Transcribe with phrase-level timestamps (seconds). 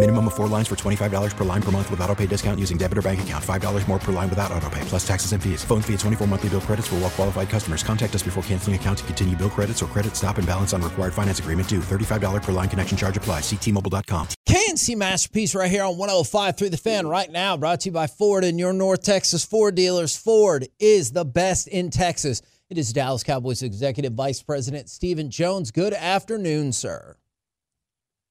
[0.00, 2.78] Minimum of four lines for $25 per line per month with auto pay discount using
[2.78, 3.44] debit or bank account.
[3.44, 5.62] $5 more per line without auto pay, plus taxes and fees.
[5.62, 7.82] Phone fee at 24 monthly bill credits for all well qualified customers.
[7.82, 10.80] Contact us before canceling account to continue bill credits or credit stop and balance on
[10.80, 11.80] required finance agreement due.
[11.80, 13.42] $35 per line connection charge applies.
[13.42, 14.28] Ctmobile.com.
[14.48, 18.06] KNC Masterpiece right here on 105 through the fan right now, brought to you by
[18.06, 20.16] Ford and your North Texas Ford dealers.
[20.16, 22.40] Ford is the best in Texas.
[22.70, 25.70] It is Dallas Cowboys Executive Vice President Stephen Jones.
[25.70, 27.16] Good afternoon, sir.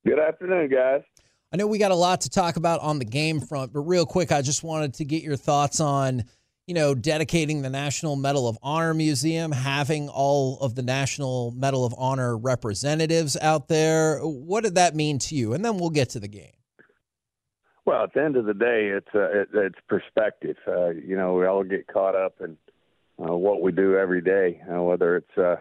[0.04, 1.04] Good afternoon, guys.
[1.52, 4.06] I know we got a lot to talk about on the game front, but real
[4.06, 6.26] quick, I just wanted to get your thoughts on,
[6.68, 11.86] you know, dedicating the National Medal of Honor Museum, having all of the National Medal
[11.86, 14.20] of Honor representatives out there.
[14.20, 15.54] What did that mean to you?
[15.54, 16.52] And then we'll get to the game.
[17.84, 20.58] Well, at the end of the day, it's uh, it, it's perspective.
[20.68, 22.58] Uh, you know, we all get caught up in
[23.18, 25.56] uh, what we do every day, uh, whether it's uh,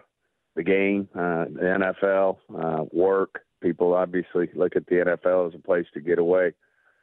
[0.55, 3.41] the game, uh, the NFL, work.
[3.61, 6.53] People obviously look at the NFL as a place to get away.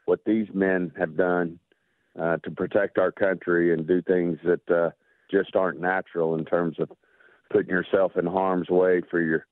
[0.07, 1.59] What these men have done
[2.19, 4.91] uh, to protect our country and do things that uh,
[5.31, 6.91] just aren't natural in terms of
[7.51, 9.47] putting yourself in harm's way for your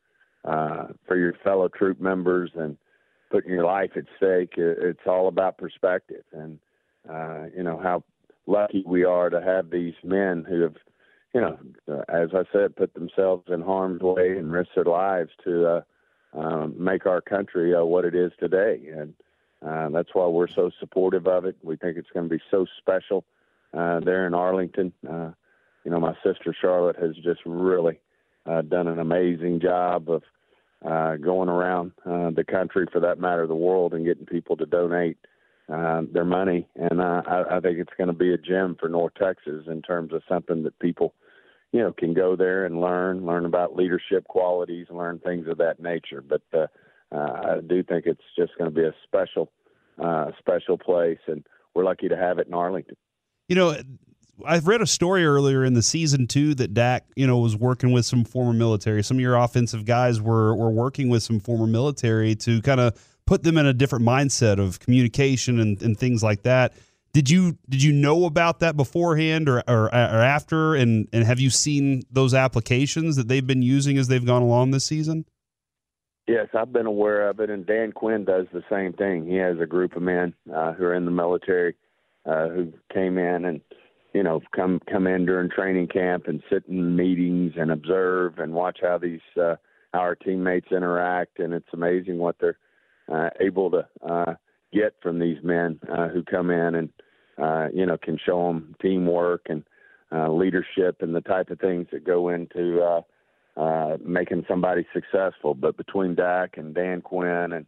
[0.45, 2.77] uh, for your fellow troop members and
[3.31, 4.55] putting your life at stake.
[4.57, 6.59] It's all about perspective, and
[7.09, 8.05] uh, you know how
[8.47, 10.77] lucky we are to have these men who have,
[11.35, 11.59] you know,
[11.91, 15.81] uh, as I said, put themselves in harm's way and risked their lives to uh,
[16.35, 18.81] um, make our country uh, what it is today.
[18.97, 19.15] And
[19.67, 21.57] uh, that's why we're so supportive of it.
[21.63, 23.25] We think it's going to be so special
[23.73, 24.93] uh, there in Arlington.
[25.09, 25.31] Uh,
[25.85, 27.99] you know, my sister Charlotte has just really
[28.47, 30.23] uh, done an amazing job of
[30.85, 34.67] uh, going around uh, the country, for that matter, the world, and getting people to
[34.67, 35.17] donate
[35.73, 36.69] uh, their money.
[36.77, 39.81] And uh, I, I think it's going to be a gem for North Texas in
[39.81, 41.15] terms of something that people,
[41.75, 45.81] you know, can go there and learn, learn about leadership qualities, learn things of that
[45.81, 46.23] nature.
[46.23, 46.67] But uh,
[47.13, 49.51] uh, I do think it's just going to be a special,
[50.01, 52.97] uh, special place, and we're lucky to have it in Arlington.
[53.49, 53.77] You know,
[54.47, 57.91] I've read a story earlier in the season too that Dak, you know, was working
[57.91, 59.03] with some former military.
[59.03, 62.95] Some of your offensive guys were were working with some former military to kind of
[63.27, 66.73] put them in a different mindset of communication and, and things like that.
[67.15, 70.75] Did you did you know about that beforehand or, or, or after?
[70.75, 74.73] And and have you seen those applications that they've been using as they've gone along
[74.73, 75.25] this season?
[76.27, 79.27] Yes, I've been aware of it, and Dan Quinn does the same thing.
[79.27, 81.77] He has a group of men uh, who are in the military
[82.27, 83.61] uh, who came in and
[84.15, 88.55] you know, come come in during training camp and sit in meetings and observe and
[88.55, 89.57] watch how these uh,
[89.93, 92.59] our teammates interact, and it's amazing what they're
[93.13, 94.35] uh, able to uh,
[94.73, 96.91] get from these men uh, who come in and
[97.39, 99.65] uh, you know can show them teamwork and
[100.13, 103.01] uh, leadership and the type of things that go into uh,
[103.61, 105.55] uh, making somebody successful.
[105.55, 107.67] But between Dak and Dan Quinn and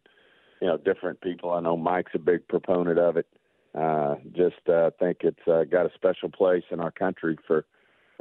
[0.60, 3.26] you know different people, I know Mike's a big proponent of it
[3.76, 7.66] uh, just uh, think it's uh, got a special place in our country for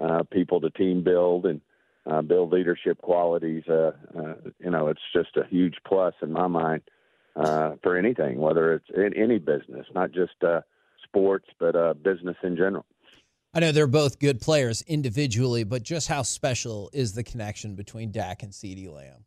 [0.04, 1.62] uh, people to team build and
[2.06, 3.64] uh, build leadership qualities.
[3.68, 6.82] Uh, uh, you know, it's just a huge plus in my mind
[7.38, 10.60] uh, for anything, whether it's in any business, not just uh,
[11.16, 12.86] sports, but uh, business in general.
[13.54, 18.12] I know they're both good players individually, but just how special is the connection between
[18.12, 19.24] Dak and CeeDee Lamb?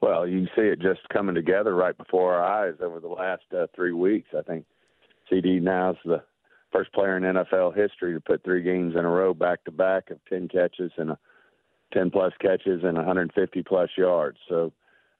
[0.00, 3.66] Well, you see it just coming together right before our eyes over the last uh,
[3.76, 4.28] three weeks.
[4.36, 4.66] I think
[5.30, 6.22] CeeDee now is the
[6.72, 10.10] first player in NFL history to put three games in a row back to back
[10.10, 11.18] of 10 catches and a
[11.94, 14.38] 10 plus catches and 150 plus yards.
[14.48, 14.72] So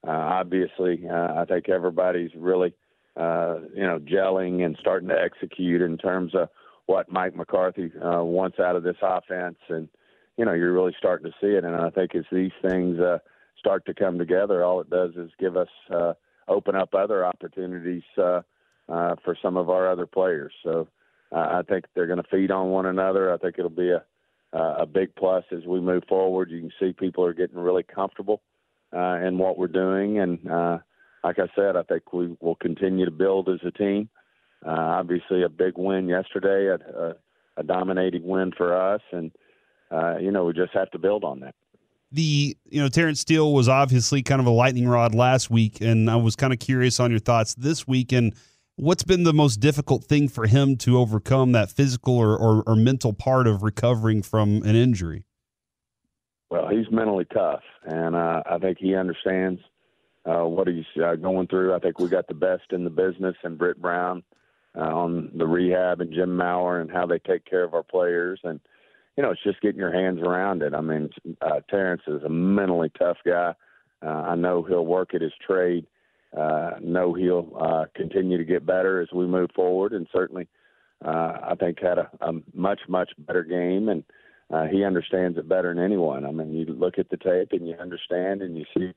[0.05, 2.73] uh, obviously, uh, I think everybody's really,
[3.17, 6.49] uh, you know, gelling and starting to execute in terms of
[6.85, 9.57] what Mike McCarthy uh, wants out of this offense.
[9.69, 9.89] And,
[10.37, 11.63] you know, you're really starting to see it.
[11.63, 13.17] And I think as these things uh,
[13.57, 16.13] start to come together, all it does is give us, uh,
[16.47, 18.03] open up other opportunities.
[18.17, 18.41] Uh,
[18.89, 20.53] uh, for some of our other players.
[20.63, 20.87] So
[21.31, 23.33] uh, I think they're going to feed on one another.
[23.33, 24.03] I think it'll be a
[24.53, 26.49] a big plus as we move forward.
[26.49, 28.41] You can see people are getting really comfortable
[28.95, 30.77] uh, in what we're doing, and uh,
[31.27, 34.07] like I said, I think we will continue to build as a team.
[34.65, 37.15] Uh, obviously, a big win yesterday, a, a,
[37.57, 39.31] a dominating win for us, and
[39.91, 41.53] uh, you know we just have to build on that.
[42.11, 46.09] the you know Terence Steele was obviously kind of a lightning rod last week, and
[46.09, 48.33] I was kind of curious on your thoughts this week and
[48.77, 52.75] what's been the most difficult thing for him to overcome that physical or, or, or
[52.75, 55.25] mental part of recovering from an injury.
[56.49, 59.59] Well, he's mentally tough, and uh, I think he understands
[60.27, 61.73] uh, what he's uh, going through.
[61.73, 64.23] I think we got the best in the business, and Britt Brown
[64.75, 68.39] uh, on the rehab, and Jim Maurer, and how they take care of our players,
[68.43, 68.59] and
[69.15, 70.75] you know, it's just getting your hands around it.
[70.75, 71.09] I mean,
[71.41, 73.55] uh, Terence is a mentally tough guy.
[74.05, 75.87] Uh, I know he'll work at his trade.
[76.37, 80.47] Uh, know he'll uh, continue to get better as we move forward, and certainly,
[81.03, 84.03] uh, I think had a, a much much better game, and
[84.51, 86.25] uh, he understands it better than anyone.
[86.25, 88.93] I mean, you look at the tape and you understand, and you see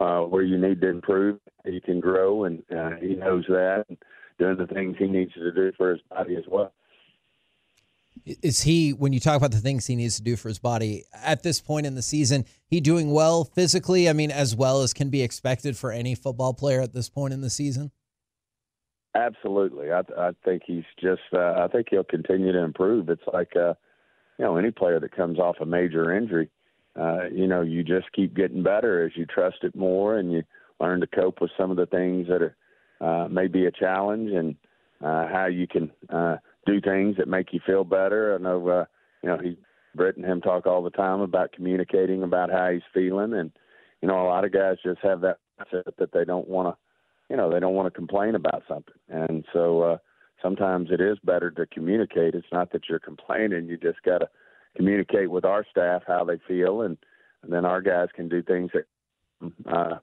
[0.00, 3.98] uh, where you need to improve, He can grow, and uh, he knows that, and
[4.38, 6.72] doing the things he needs to do for his body as well.
[8.42, 11.04] Is he, when you talk about the things he needs to do for his body
[11.14, 14.08] at this point in the season, he doing well physically?
[14.08, 17.32] I mean, as well as can be expected for any football player at this point
[17.32, 17.90] in the season?
[19.14, 19.90] Absolutely.
[19.92, 23.08] I, I think he's just, uh, I think he'll continue to improve.
[23.08, 23.74] It's like, uh,
[24.38, 26.50] you know, any player that comes off a major injury,
[26.96, 30.42] uh, you know, you just keep getting better as you trust it more and you
[30.80, 32.56] learn to cope with some of the things that are
[33.00, 34.56] uh, may be a challenge and
[35.02, 36.36] uh, how you can uh,
[36.66, 38.34] do things that make you feel better.
[38.34, 38.84] I know, uh,
[39.22, 39.56] you know, he,
[39.94, 43.50] Britt and him talk all the time about communicating about how he's feeling, and
[44.02, 46.78] you know, a lot of guys just have that mindset that they don't want to,
[47.30, 49.96] you know, they don't want to complain about something, and so uh,
[50.42, 52.34] sometimes it is better to communicate.
[52.34, 54.28] It's not that you're complaining; you just got to
[54.78, 56.96] communicate with our staff how they feel, and,
[57.42, 58.84] and then our guys can do things that,
[59.70, 59.98] uh,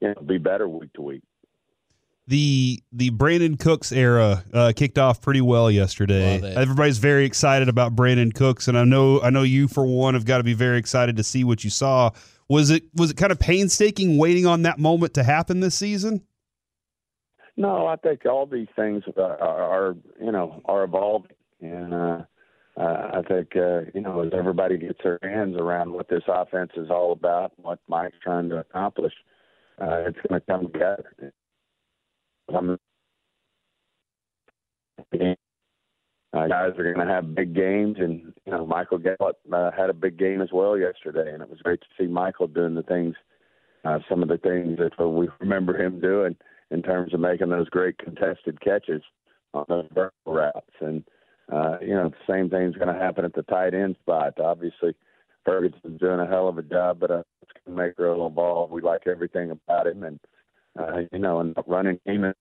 [0.00, 1.22] you know, be better week to week
[2.30, 6.40] the the Brandin Cooks era uh, kicked off pretty well yesterday.
[6.54, 10.24] Everybody's very excited about Brandin Cooks, and I know I know you for one have
[10.24, 12.10] got to be very excited to see what you saw.
[12.48, 16.22] Was it was it kind of painstaking waiting on that moment to happen this season?
[17.56, 21.36] No, I think all these things are, are you know are evolving, and uh, uh,
[21.36, 21.39] I
[23.30, 27.12] think uh, you know as everybody gets their hands around what this offense is all
[27.12, 29.12] about, what Mike's trying to accomplish,
[29.80, 31.32] uh, it's going to come together.
[36.32, 39.90] Uh, guys are going to have big games, and you know Michael Gallup uh, had
[39.90, 42.82] a big game as well yesterday, and it was great to see Michael doing the
[42.84, 43.16] things,
[43.84, 46.36] uh, some of the things that we remember him doing
[46.70, 49.02] in terms of making those great contested catches
[49.54, 51.02] on those vertical routes, and
[51.52, 54.38] uh, you know the same thing's going to happen at the tight end spot.
[54.40, 54.94] Obviously,
[55.44, 58.30] Ferguson's doing a hell of a job, but uh, it's going to make a little
[58.30, 58.68] ball.
[58.70, 60.20] We like everything about him, and
[60.78, 62.32] uh, you know, and running game.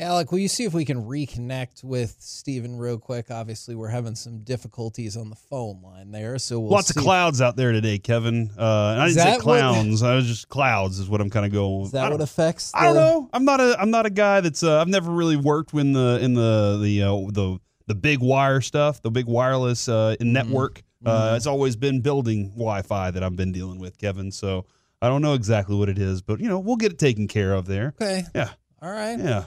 [0.00, 3.30] Alec, will you see if we can reconnect with Stephen real quick?
[3.30, 6.98] Obviously, we're having some difficulties on the phone line there, so we'll lots see.
[6.98, 8.50] of clouds out there today, Kevin.
[8.58, 11.44] Uh, and I didn't say clowns; what, I was just clouds is what I'm kind
[11.44, 11.80] of going.
[11.80, 11.86] with.
[11.88, 12.72] Is that what affects?
[12.72, 12.78] The...
[12.78, 13.30] I don't know.
[13.32, 16.18] I'm not a I'm not a guy that's uh, I've never really worked in the
[16.22, 20.32] in the the uh, the the big wire stuff, the big wireless uh, mm-hmm.
[20.32, 20.82] network.
[21.04, 21.36] Mm-hmm.
[21.36, 24.32] It's always been building Wi-Fi that I've been dealing with, Kevin.
[24.32, 24.66] So
[25.02, 27.52] I don't know exactly what it is, but you know, we'll get it taken care
[27.54, 27.94] of there.
[28.00, 28.24] Okay.
[28.34, 28.50] Yeah.
[28.82, 29.18] All right.
[29.18, 29.44] Yeah.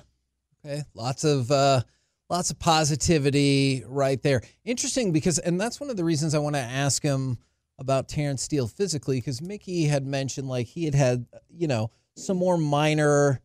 [0.65, 0.83] Okay.
[0.93, 1.81] Lots of uh
[2.29, 4.41] lots of positivity right there.
[4.65, 7.37] Interesting because and that's one of the reasons I want to ask him
[7.79, 12.37] about Terence Steele physically because Mickey had mentioned like he had had, you know, some
[12.37, 13.41] more minor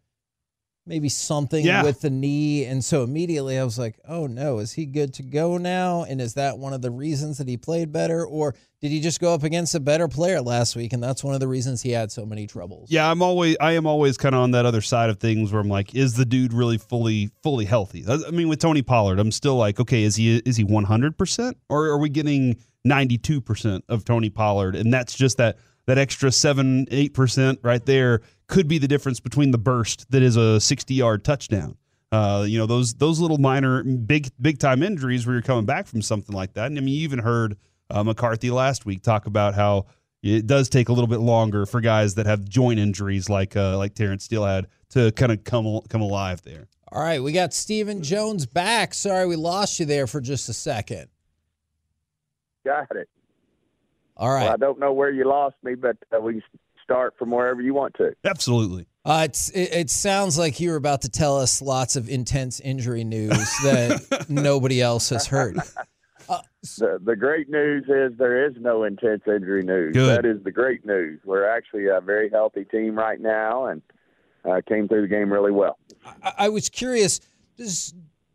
[0.88, 1.82] maybe something yeah.
[1.82, 2.64] with the knee.
[2.64, 6.04] And so immediately I was like, oh no, is he good to go now?
[6.04, 8.24] And is that one of the reasons that he played better?
[8.24, 10.92] Or did he just go up against a better player last week?
[10.92, 12.90] And that's one of the reasons he had so many troubles.
[12.90, 15.60] Yeah, I'm always I am always kind of on that other side of things where
[15.60, 18.04] I'm like, is the dude really fully fully healthy?
[18.08, 21.58] I mean, with Tony Pollard, I'm still like, okay, is he is he 100 percent
[21.68, 24.74] or are we getting 92 percent of Tony Pollard?
[24.74, 29.20] And that's just that that extra seven eight percent right there could be the difference
[29.20, 31.76] between the burst that is a 60 yard touchdown.
[32.12, 35.86] Uh, you know those those little minor big big time injuries where you're coming back
[35.86, 36.66] from something like that.
[36.66, 37.56] And I mean, you even heard
[37.88, 39.86] uh, McCarthy last week talk about how
[40.22, 43.78] it does take a little bit longer for guys that have joint injuries like uh,
[43.78, 46.68] like Terence Steele had to kind of come come alive there.
[46.92, 48.92] All right, we got Stephen Jones back.
[48.92, 51.08] Sorry we lost you there for just a second.
[52.66, 53.08] Got it.
[54.18, 54.44] All right.
[54.44, 56.42] Well, I don't know where you lost me, but uh, we
[56.82, 58.14] start from wherever you want to.
[58.24, 58.86] Absolutely.
[59.04, 62.60] Uh, it's, it, it, sounds like you were about to tell us lots of intense
[62.60, 63.30] injury news
[63.62, 65.58] that nobody else has heard.
[66.28, 66.40] Uh,
[66.78, 69.94] the, the great news is there is no intense injury news.
[69.94, 70.24] Good.
[70.24, 71.20] That is the great news.
[71.24, 73.82] We're actually a very healthy team right now and
[74.44, 75.78] uh, came through the game really well.
[76.22, 77.20] I, I was curious.
[77.56, 77.94] Does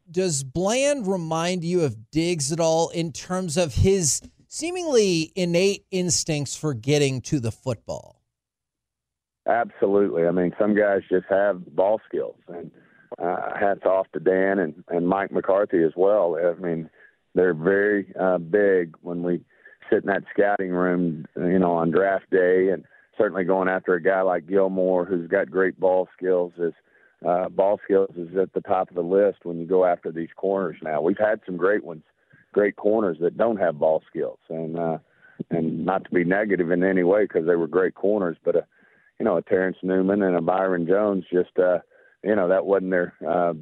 [0.10, 4.22] does Bland remind you of Diggs at all in terms of his
[4.54, 8.22] seemingly innate instincts for getting to the football.
[9.48, 10.28] Absolutely.
[10.28, 12.70] I mean, some guys just have ball skills, and
[13.18, 16.38] uh, hats off to Dan and, and Mike McCarthy as well.
[16.38, 16.88] I mean,
[17.34, 19.44] they're very uh, big when we
[19.90, 22.86] sit in that scouting room, you know, on draft day, and
[23.18, 26.74] certainly going after a guy like Gilmore who's got great ball skills is
[27.28, 30.30] uh, ball skills is at the top of the list when you go after these
[30.36, 30.78] corners.
[30.84, 32.04] Now we've had some great ones,
[32.54, 34.98] great corners that don't have ball skills, and uh,
[35.50, 38.60] and not to be negative in any way because they were great corners, but a
[38.60, 38.66] uh,
[39.20, 41.80] you know a Terrence Newman and a Byron Jones just uh,
[42.24, 43.54] you know that wasn't their uh,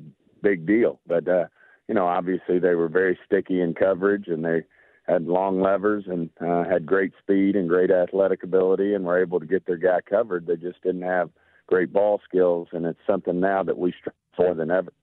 [0.44, 1.46] big deal, but uh,
[1.88, 4.64] you know obviously they were very sticky in coverage and they
[5.08, 9.40] had long levers and uh, had great speed and great athletic ability and were able
[9.40, 10.46] to get their guy covered.
[10.46, 11.30] They just didn't have
[11.68, 14.94] great ball skills, and it's something now that we strive for than ever.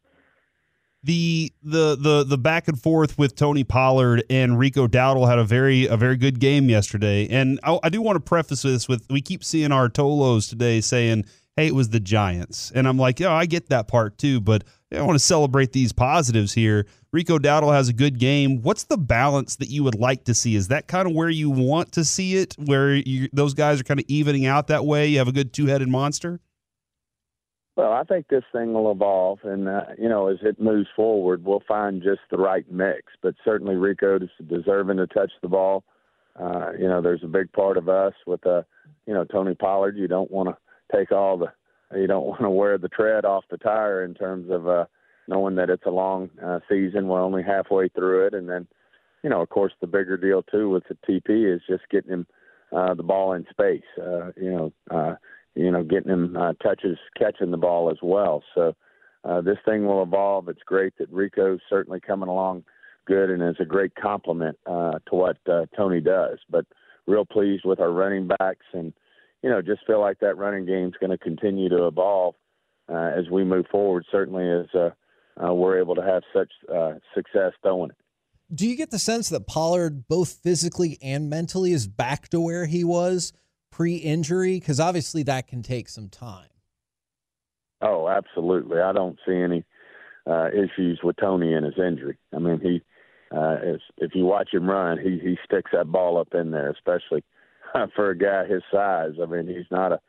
[1.05, 5.45] The the the the back and forth with Tony Pollard and Rico Dowdle had a
[5.45, 9.07] very a very good game yesterday, and I, I do want to preface this with
[9.09, 11.25] we keep seeing our Tolos today saying,
[11.57, 14.65] "Hey, it was the Giants," and I'm like, "Yeah, I get that part too, but
[14.93, 18.61] I want to celebrate these positives here." Rico Dowdle has a good game.
[18.63, 20.57] What's the balance that you would like to see?
[20.57, 23.85] Is that kind of where you want to see it, where you, those guys are
[23.85, 25.07] kind of evening out that way?
[25.07, 26.41] You have a good two headed monster.
[27.79, 31.45] Well, I think this thing will evolve, and uh, you know, as it moves forward,
[31.45, 33.03] we'll find just the right mix.
[33.23, 35.85] But certainly, Rico is deserving to touch the ball.
[36.35, 38.63] Uh, you know, there's a big part of us with, uh,
[39.07, 39.97] you know, Tony Pollard.
[39.97, 41.53] You don't want to take all the,
[41.97, 44.87] you don't want to wear the tread off the tire in terms of uh,
[45.29, 47.07] knowing that it's a long uh, season.
[47.07, 48.67] We're only halfway through it, and then,
[49.23, 52.27] you know, of course, the bigger deal too with the TP is just getting him
[52.77, 53.87] uh, the ball in space.
[53.97, 54.73] Uh, you know.
[54.91, 55.15] Uh,
[55.55, 58.43] you know, getting him uh, touches, catching the ball as well.
[58.55, 58.75] So
[59.25, 60.49] uh, this thing will evolve.
[60.49, 62.65] It's great that Rico's certainly coming along
[63.07, 66.39] good and is a great compliment uh, to what uh, Tony does.
[66.51, 66.67] But
[67.07, 68.93] real pleased with our running backs and,
[69.43, 72.35] you know, just feel like that running game's going to continue to evolve
[72.89, 74.91] uh, as we move forward, certainly as uh,
[75.43, 77.97] uh, we're able to have such uh, success throwing it.
[78.55, 82.67] Do you get the sense that Pollard, both physically and mentally, is back to where
[82.67, 83.33] he was
[83.71, 84.59] pre-injury?
[84.59, 86.49] Because obviously that can take some time.
[87.81, 88.81] Oh, absolutely.
[88.81, 89.65] I don't see any
[90.29, 92.19] uh, issues with Tony and his injury.
[92.35, 92.83] I mean, he
[93.35, 96.71] uh, is, if you watch him run, he he sticks that ball up in there,
[96.71, 97.23] especially
[97.95, 99.13] for a guy his size.
[99.23, 100.01] I mean, he's not a,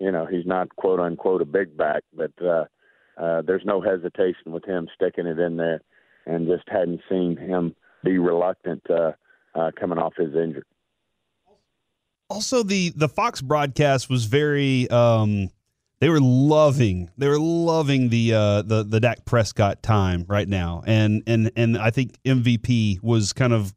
[0.00, 2.64] you know, he's not quote unquote a big back, but uh,
[3.20, 5.82] uh, there's no hesitation with him sticking it in there,
[6.26, 9.12] and just hadn't seen him be reluctant uh,
[9.54, 10.62] uh, coming off his injury
[12.30, 15.50] also the the Fox broadcast was very um
[16.00, 20.82] they were loving they were loving the uh the the Dak Prescott time right now
[20.86, 23.74] and and and I think MVP was kind of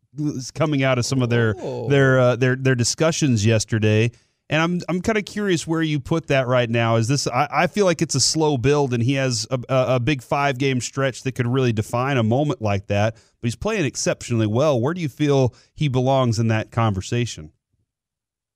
[0.54, 1.90] coming out of some of their oh.
[1.90, 4.12] their uh, their their discussions yesterday
[4.50, 6.98] and I'm I'm kind of curious where you put that right now.
[6.98, 7.28] Is this?
[7.28, 10.58] I, I feel like it's a slow build, and he has a, a, big five
[10.58, 13.16] game stretch that could really define a moment like that.
[13.16, 14.80] But he's playing exceptionally well.
[14.80, 17.52] Where do you feel he belongs in that conversation?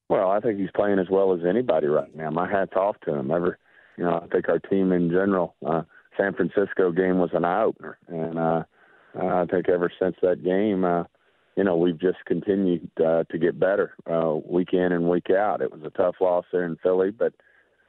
[0.10, 2.30] Well, I think he's playing as well as anybody right now.
[2.30, 3.32] My hat's off to him.
[3.32, 3.58] Ever,
[3.98, 5.82] you know, I think our team in general, uh,
[6.18, 8.64] San Francisco game was an eye opener, and uh,
[9.22, 11.04] I think ever since that game, uh,
[11.58, 15.62] you know, we've just continued uh, to get better uh, week in and week out.
[15.62, 17.34] It was a tough loss there in Philly, but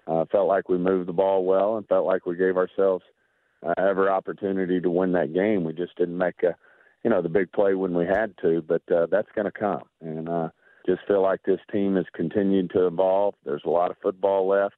[0.07, 3.05] uh, felt like we moved the ball well and felt like we gave ourselves
[3.63, 5.65] uh, every opportunity to win that game.
[5.65, 6.57] We just didn't make a,
[7.05, 9.83] you know, the big play when we had to, but uh, that's going to come.
[10.01, 10.49] And uh,
[10.89, 13.35] just feel like this team has continued to evolve.
[13.45, 14.77] There's a lot of football left.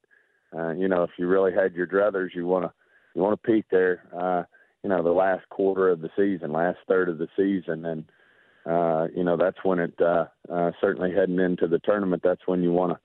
[0.57, 2.73] Uh, you know, if you really had your druthers, you want to
[3.15, 4.03] you want to peak there.
[4.17, 4.43] Uh,
[4.83, 8.05] you know, the last quarter of the season, last third of the season, and
[8.67, 12.23] uh, you know that's when it uh, uh, certainly heading into the tournament.
[12.25, 12.99] That's when you want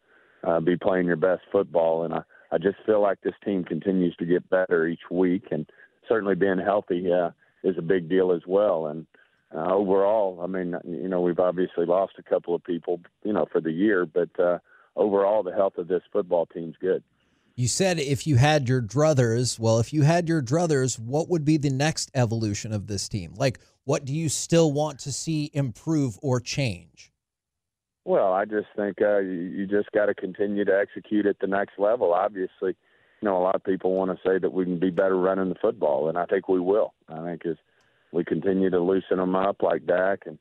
[0.43, 2.03] to uh, be playing your best football.
[2.03, 2.21] And I,
[2.51, 5.69] I just feel like this team continues to get better each week, and
[6.07, 7.31] certainly being healthy uh,
[7.63, 8.87] is a big deal as well.
[8.87, 9.24] And uh,
[9.63, 13.61] overall, I mean, you know, we've obviously lost a couple of people, you know, for
[13.61, 14.59] the year, but uh,
[14.95, 17.03] overall, the health of this football team's good.
[17.55, 21.45] You said if you had your druthers, well, if you had your druthers, what would
[21.45, 23.33] be the next evolution of this team?
[23.35, 27.13] Like, what do you still want to see improve or change?
[28.03, 31.47] Well, I just think uh, you, you just got to continue to execute at the
[31.47, 32.13] next level.
[32.13, 32.75] Obviously,
[33.21, 35.49] you know, a lot of people want to say that we can be better running
[35.49, 36.93] the football, and I think we will.
[37.07, 37.55] I think as–
[38.15, 40.39] we continue to loosen them up like Dak and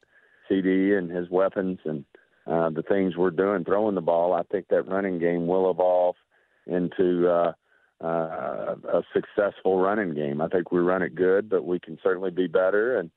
[0.50, 2.04] CeeDee and his weapons and
[2.47, 4.33] uh, the things we're doing throwing the ball.
[4.33, 6.16] I think that running game will evolve
[6.66, 7.52] into uh,
[8.02, 10.40] uh, a successful running game.
[10.40, 12.99] I think we run it good, but we can certainly be better.
[12.99, 13.11] And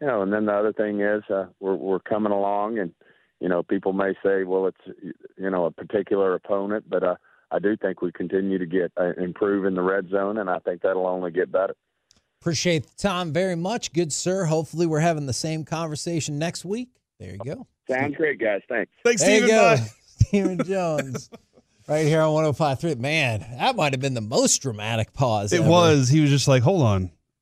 [0.00, 2.92] you know, and then the other thing is uh, we're we're coming along and
[3.40, 4.98] you know, people may say, well, it's
[5.36, 7.14] you know a particular opponent, but uh,
[7.50, 10.58] I do think we continue to get uh, improve in the red zone, and I
[10.58, 11.76] think that'll only get better.
[12.40, 14.44] Appreciate the time very much, good sir.
[14.44, 16.88] Hopefully, we're having the same conversation next week.
[17.18, 17.66] There you go.
[17.90, 18.60] Sounds great, guys.
[18.68, 18.92] Thanks.
[19.04, 19.56] Thanks, There you Stephen.
[19.56, 19.86] go, Bye.
[20.06, 21.30] Stephen Jones,
[21.88, 22.98] right here on 105.3.
[22.98, 25.52] Man, that might have been the most dramatic pause.
[25.52, 25.68] It ever.
[25.68, 26.08] was.
[26.08, 27.10] He was just like, hold on.